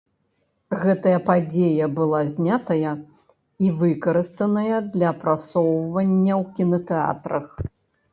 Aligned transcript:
Гэтая 0.83 1.17
падзея 1.27 1.89
была 1.99 2.21
знятая 2.35 2.93
і 3.65 3.69
выкарыстаная 3.81 4.79
для 4.95 5.11
прасоўваньня 5.25 6.33
ў 6.41 6.57
кінатэатрах. 6.61 7.47